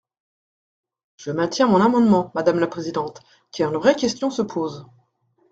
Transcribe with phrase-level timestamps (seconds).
[1.17, 4.87] Je maintiens mon amendement, madame la présidente, car une vraie question se pose.